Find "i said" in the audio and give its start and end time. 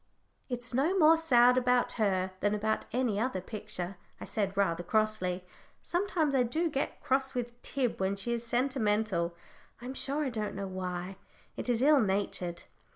4.19-4.57